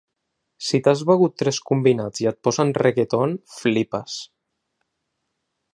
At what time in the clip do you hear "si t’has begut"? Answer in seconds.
0.67-1.35